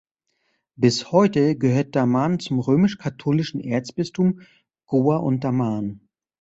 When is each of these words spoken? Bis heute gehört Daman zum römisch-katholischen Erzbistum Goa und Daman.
Bis 0.75 1.11
heute 1.11 1.55
gehört 1.55 1.95
Daman 1.95 2.39
zum 2.39 2.59
römisch-katholischen 2.59 3.61
Erzbistum 3.61 4.41
Goa 4.87 5.17
und 5.17 5.43
Daman. 5.43 6.01